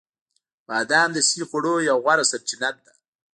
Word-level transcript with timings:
بادام 0.67 1.09
د 1.13 1.17
صحي 1.27 1.43
خوړو 1.49 1.73
یوه 1.89 1.99
غوره 2.03 2.25
سرچینه 2.31 2.69
ده. 2.85 2.91